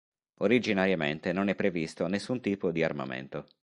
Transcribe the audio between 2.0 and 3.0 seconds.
nessun tipo di